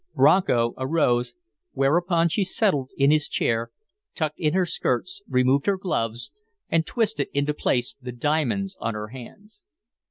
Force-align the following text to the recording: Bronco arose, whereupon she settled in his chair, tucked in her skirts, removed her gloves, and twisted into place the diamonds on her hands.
Bronco 0.15 0.73
arose, 0.79 1.35
whereupon 1.73 2.27
she 2.27 2.43
settled 2.43 2.89
in 2.97 3.11
his 3.11 3.29
chair, 3.29 3.69
tucked 4.15 4.39
in 4.39 4.55
her 4.55 4.65
skirts, 4.65 5.21
removed 5.29 5.67
her 5.67 5.77
gloves, 5.77 6.31
and 6.69 6.87
twisted 6.87 7.27
into 7.35 7.53
place 7.53 7.95
the 8.01 8.11
diamonds 8.11 8.75
on 8.79 8.95
her 8.95 9.09
hands. 9.09 9.63